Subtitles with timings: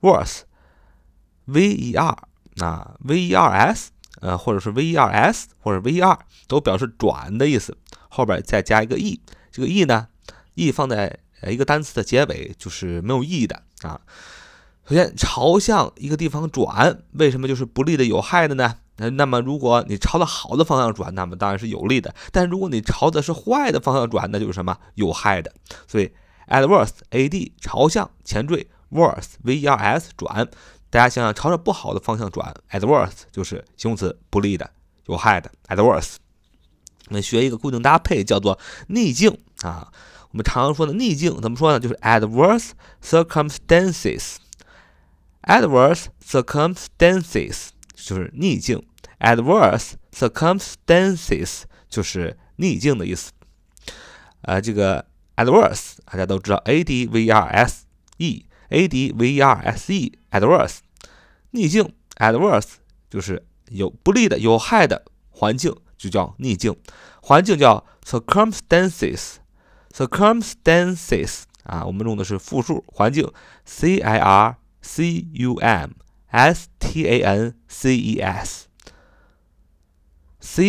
[0.00, 2.16] worse，v e r
[2.64, 3.90] 啊，v e r s，
[4.20, 7.76] 呃，或者是 v e r s，或者 v e r 都表示转的意思，
[8.08, 10.08] 后边再加一个 e，这个 e 呢
[10.54, 11.18] ，e 放在
[11.50, 14.00] 一个单词的结尾就是没有意义的啊。
[14.88, 18.76] 首先，朝向一个地方转，为什么就是不利的、有害的呢？
[18.98, 25.52] 那那么，如果你朝着好的方向转，那么当然是有利的；但如果你朝的是坏的方向转，那就是什么有害的。
[25.88, 26.10] 所以
[26.46, 30.48] ，adverse，a-d 朝向前缀，worse，v-e-r-s 转。
[30.88, 34.70] 大家想想，朝着不好的方向转，adverse 就是形容词不利的、
[35.06, 35.50] 有害的。
[35.66, 36.14] adverse，
[37.08, 38.56] 我们学一个固定搭配，叫做
[38.86, 39.92] 逆境啊。
[40.30, 41.80] 我们常说的逆境怎么说呢？
[41.80, 42.70] 就是 adverse
[43.02, 44.36] circumstances。
[45.42, 48.84] adverse circumstances 就是逆境
[49.20, 53.30] ，adverse circumstances 就是逆境的意思。
[54.42, 57.84] 呃，这个 adverse 大家都知道，a d v r s
[58.16, 60.78] e，a d v r s e，adverse
[61.52, 62.74] 逆境，adverse
[63.08, 66.74] 就是有不利的、有害的环境，就叫逆境。
[67.22, 69.36] 环境叫 circumstances
[69.95, 73.29] circumstances，circumstances 啊，我们用的是复数环境，
[73.65, 75.91] c i r c u m
[76.27, 78.69] s t a n c e s，c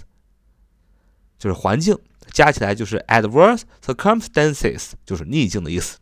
[1.37, 1.97] 就是环境，
[2.31, 5.97] 加起来就是 adverse circumstances，就是逆境的意思。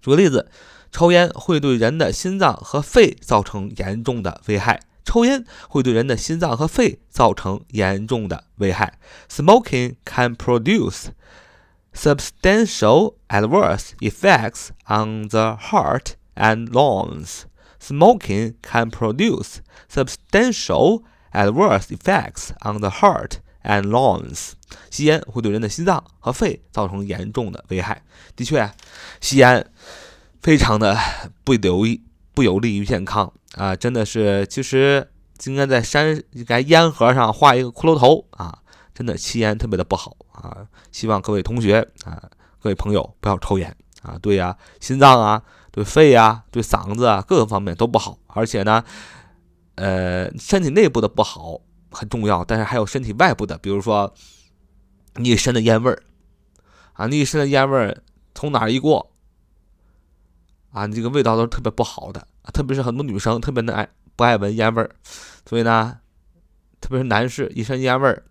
[0.00, 0.48] 举个例子，
[0.94, 4.80] 抽烟会对人的心脏和肺造成严重的危害。
[5.04, 8.98] 抽烟会对人的心脏和肺造成严重的危害。
[9.28, 11.06] Smoking can produce
[11.92, 17.42] substantial adverse effects on the heart and lungs.
[17.80, 19.56] Smoking can produce
[19.88, 24.52] substantial adverse effects on the heart and lungs.
[24.90, 28.02] 吸烟会对人的心脏和肺造成严重的危害。
[28.36, 28.70] 的确，
[29.20, 29.66] 吸烟
[30.45, 30.95] 非常的
[31.43, 32.03] 不留意。
[32.35, 33.73] 不有利于健康啊！
[33.73, 35.09] 真的是，其实
[35.45, 38.59] 应该在山应该烟盒上画一个骷髅头啊！
[38.93, 40.67] 真的，吸烟特别的不好啊！
[40.91, 42.29] 希望各位同学啊，
[42.59, 44.19] 各位朋友不要抽烟啊！
[44.21, 45.41] 对呀，心脏啊，
[45.71, 48.19] 对肺呀，对嗓子啊，各个方面都不好。
[48.27, 48.83] 而且呢，
[49.75, 54.13] 呃，身体内部的不好很重要，但是还有身体外部的，比如说
[55.15, 56.03] 你一身的烟味儿
[56.91, 59.14] 啊，你一身的烟味儿从哪儿一过？
[60.75, 63.87] 啊，你这个味道都是特别不好的，特别是很多女生特别的爱
[64.17, 64.89] 不爱闻烟味儿，
[65.45, 65.97] 所以呢，
[66.81, 68.23] 特别是男士一身烟味儿，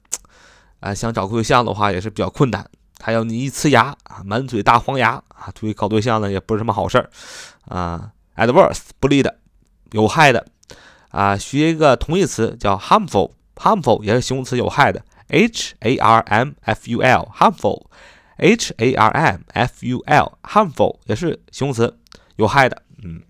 [0.80, 2.68] 啊，想找个对象的话也是比较困难。
[3.00, 7.08] 还有你一呲牙啊，满嘴大黄牙啊，对于搞对象呢也不是什么好事儿
[7.64, 8.12] 啊。
[8.36, 9.38] Adverse 不利的，
[9.92, 10.46] 有害的
[11.08, 21.98] 啊，学一个同义词叫 harmful，harmful 也是形容词有害的，h a r m f u l，harmful，h a r m f u l，harmful 也是形容词。
[22.37, 23.21] 有害的，嗯，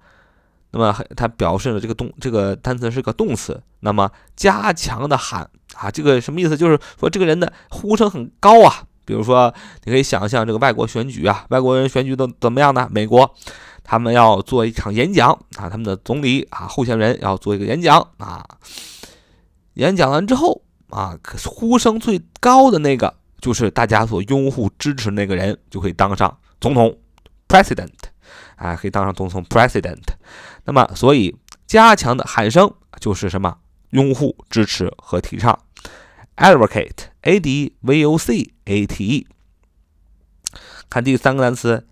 [0.72, 3.62] 那么它表示了这个动这个单词是个动词。
[3.82, 6.58] 那么加强的喊啊，这个什么意思？
[6.58, 8.86] 就是说这个人的呼声很高啊。
[9.12, 9.54] 比如说，
[9.84, 12.88] 你可以想象这个外国选举啊，外国人选举都怎么样呢？
[12.90, 13.36] 美国。
[13.84, 18.46] 他们要做一场演讲啊，他们的总理啊，候选人要做一个演讲啊。
[19.74, 20.62] 演讲完之后
[20.92, 26.96] 啊，呼声最高的那个就是大家所拥护支持那个人，就可以当上总统
[27.50, 27.90] （president）
[28.56, 30.00] 啊，可以当上总统 （president）。
[30.63, 31.36] 那么，所以
[31.68, 32.72] 加强的喊声
[33.02, 33.58] 就是什么？
[33.90, 35.60] 拥护、支持和提倡
[36.38, 39.28] ，advocate，a d v o c，advocate，a-d-v-o-c-a-t-e。
[40.90, 41.86] 看第三个单词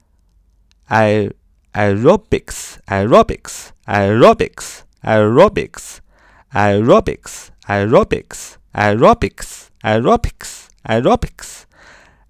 [0.85, 1.31] ，i。
[1.73, 6.01] aerobics, aerobics, aerobics, aerobics,
[6.53, 11.65] aerobics, aerobics, aerobics, aerobics, aerobics,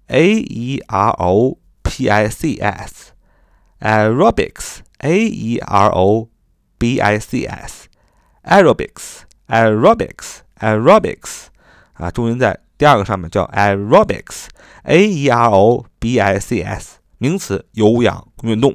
[0.08, 3.12] a e r o p i c s,
[3.80, 6.28] aerobics, a e r o
[6.78, 7.88] b i c s,
[8.44, 11.46] aerobics, aerobics, aerobics
[11.94, 18.74] 啊，重音在第二个上面叫 aerobics，a e r o b i c s，名词，有氧运动。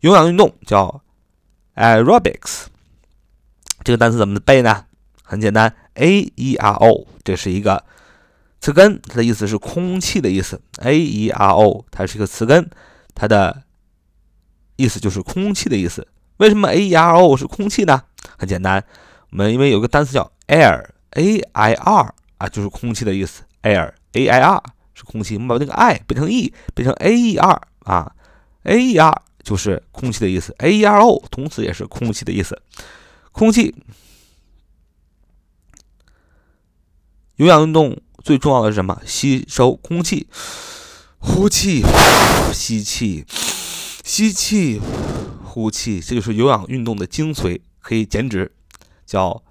[0.00, 1.02] 有氧运动叫
[1.74, 2.64] aerobics，
[3.84, 4.86] 这个单词怎么背呢？
[5.22, 7.84] 很简单，a e r o，这是一个
[8.58, 10.62] 词根，它的意思是空气的意思。
[10.78, 12.70] a e r o，它是一个词根，
[13.14, 13.64] 它的
[14.76, 16.08] 意思就是空气的意思。
[16.38, 18.04] 为什么 a e r o 是空气呢？
[18.38, 18.82] 很简单，
[19.28, 23.42] 我们因为有个单词叫 air，a i r 啊，就是空气的意思。
[23.62, 24.62] air，a i r
[24.94, 28.14] 是空气，我们把那个 i 变成 e，变成 a e r 啊
[28.64, 29.22] ，a e r。
[29.46, 32.60] 就是空气的意思，aero 同词也是空气的意思。
[33.30, 33.72] 空气，
[37.36, 39.00] 有氧运动最重要的是什么？
[39.06, 40.26] 吸收空气，
[41.20, 41.84] 呼气，
[42.52, 43.24] 吸气，
[44.04, 44.80] 吸气，
[45.44, 48.52] 呼气，这就是有氧运动的精髓，可以减脂，
[49.06, 49.44] 叫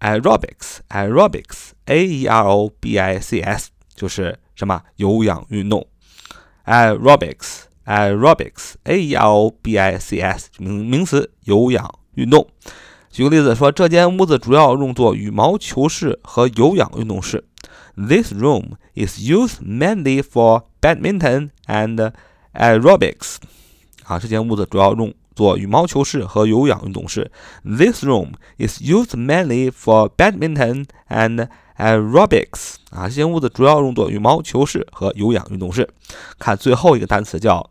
[0.00, 4.82] aerobics，aerobics AEROBICS 就是什么？
[4.96, 5.86] 有氧运动
[6.64, 7.64] ，aerobics。
[7.86, 12.48] aerobics, a e r o b i c s 名名词，有氧运动。
[13.10, 17.44] 举个例子说，这间屋子主要用作羽毛球室和有氧运动室。
[17.94, 22.14] This room is used mainly for badminton and
[22.54, 23.36] aerobics。
[24.04, 27.31] 啊，这间屋子主要用作羽毛球室和有氧运动室。
[27.63, 32.75] This room is used mainly for badminton and aerobics。
[32.91, 35.89] 啊，这间屋子主要用作羽毛球室和有氧运动室。
[36.37, 37.69] 看最后一个单词叫。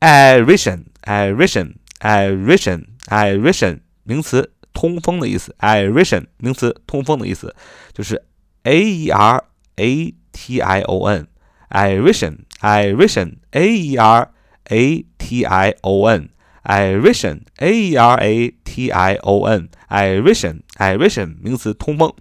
[0.00, 5.54] aeration, aeration, aeration, aeration 名词，通风的意思。
[5.60, 7.54] aeration 名词，通风的意思，
[7.92, 8.24] 就是
[8.62, 9.44] a e r
[9.76, 11.26] a t i o n,
[11.68, 14.30] aeration, aeration, a e r
[14.69, 16.29] A t i o n,
[16.63, 22.13] aeration, a e r a t i o n, aeration, aeration 名词，通风。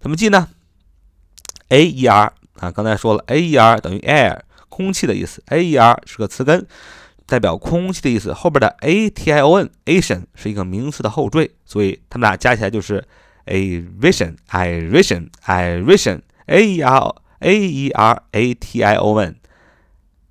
[0.00, 0.48] 怎么记呢
[1.68, 5.42] ？a e r 啊，刚才说了，a e r 等于 air，空气的意思。
[5.48, 6.66] a e r 是个词根。
[7.28, 13.04] 代表空气的意思，后边的 a t i o n ation 是一个名词的后缀，所以它们俩加起来就是
[13.46, 19.34] aeration aeration aeration a e r a e r a t i o n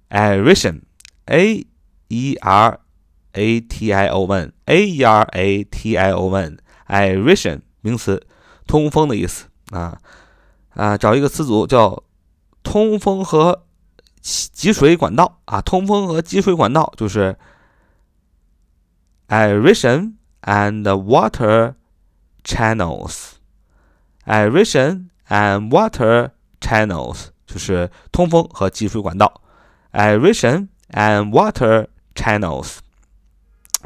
[0.10, 0.84] aeration
[1.26, 1.66] a
[2.08, 2.80] e r
[3.34, 8.26] a t i o n a e r a t i o n aeration 名词，
[8.68, 9.98] 通风的意思啊
[10.70, 12.04] 啊，找一个词组叫
[12.64, 13.62] 通风和。
[14.28, 17.38] 集水管道啊，通风和集水管道就是
[19.28, 21.76] aeration and water
[22.44, 23.34] channels。
[24.26, 29.44] aeration and water channels 就是通风和集水管道。
[29.92, 32.79] aeration and water channels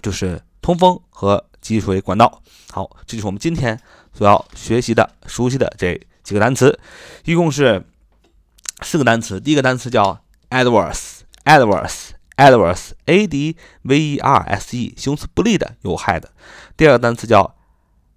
[0.02, 2.42] 就是通风和集水管道。
[2.70, 3.78] 好，这就是我们今天
[4.12, 6.78] 所要学习的、熟悉的这几个单词，
[7.24, 7.84] 一共是
[8.82, 9.40] 四个单词。
[9.40, 10.20] 第一个单词叫
[10.50, 16.32] adverse, adverse, adverse, a d v e r s e，形容词，不利的，有害的。
[16.76, 17.54] 第二个单词叫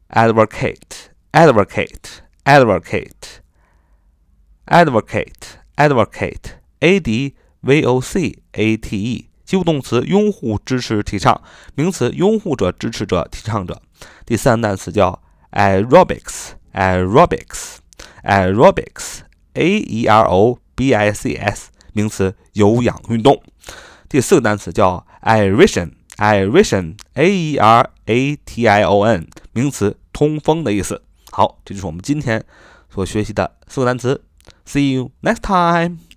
[0.10, 3.12] advocate, advocate, advocate,
[4.66, 5.34] advocate,
[5.76, 11.41] advocate, a d v o c a t e，及物动词，拥护、支持、提倡；
[11.75, 13.81] 名词，拥护者、支持者、提倡者。
[14.27, 17.77] 第三个单词叫 aerobics, aerobics,
[18.25, 19.21] aerobics,
[19.55, 23.41] a e r o b i c s，名词，有氧运动。
[24.09, 31.03] 第四个单词叫 aeration，aeration，a e r a t i o n，名词，通风的意思。
[31.31, 32.45] 好，这就是我们今天
[32.93, 34.23] 所学习的四个单词。
[34.67, 36.12] See you next time.